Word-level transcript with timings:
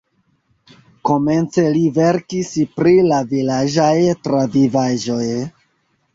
Komence 1.09 1.65
li 1.75 1.83
verkis 1.97 2.49
pri 2.79 2.95
la 3.11 3.21
vilaĝaj 3.35 3.93
travivaĵoj. 4.27 5.29